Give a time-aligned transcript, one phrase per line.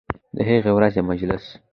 [0.35, 1.43] د هغې ورځې مجلس